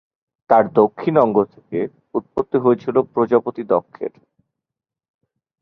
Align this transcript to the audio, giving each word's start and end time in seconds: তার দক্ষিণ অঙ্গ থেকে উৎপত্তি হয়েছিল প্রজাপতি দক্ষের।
তার 0.49 0.63
দক্ষিণ 0.73 1.15
অঙ্গ 1.17 1.37
থেকে 1.53 1.79
উৎপত্তি 2.13 2.57
হয়েছিল 2.57 2.95
প্রজাপতি 3.13 3.63
দক্ষের। 3.69 4.13